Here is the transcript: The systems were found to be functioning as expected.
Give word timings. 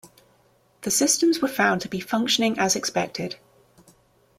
The 0.81 0.89
systems 0.89 1.43
were 1.43 1.47
found 1.47 1.81
to 1.81 1.87
be 1.87 1.99
functioning 1.99 2.57
as 2.57 2.75
expected. 2.75 3.35